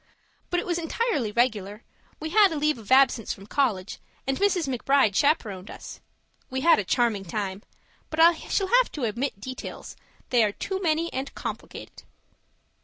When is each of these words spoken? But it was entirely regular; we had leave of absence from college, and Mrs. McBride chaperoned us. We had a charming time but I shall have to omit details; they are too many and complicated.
But 0.49 0.59
it 0.59 0.65
was 0.65 0.79
entirely 0.79 1.31
regular; 1.31 1.83
we 2.19 2.31
had 2.31 2.49
leave 2.49 2.79
of 2.79 2.91
absence 2.91 3.31
from 3.31 3.45
college, 3.45 3.99
and 4.25 4.35
Mrs. 4.39 4.67
McBride 4.67 5.13
chaperoned 5.13 5.69
us. 5.69 6.01
We 6.49 6.61
had 6.61 6.79
a 6.79 6.83
charming 6.83 7.23
time 7.25 7.61
but 8.09 8.19
I 8.19 8.33
shall 8.33 8.71
have 8.79 8.91
to 8.93 9.05
omit 9.05 9.39
details; 9.39 9.95
they 10.31 10.43
are 10.43 10.53
too 10.53 10.81
many 10.81 11.13
and 11.13 11.31
complicated. 11.35 12.01